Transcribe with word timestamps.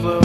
flow. 0.00 0.20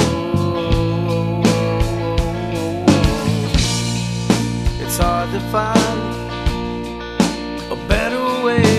It's 4.82 4.98
hard 4.98 5.32
to 5.32 5.40
find 5.52 6.00
a 7.72 7.76
better 7.88 8.46
way. 8.46 8.73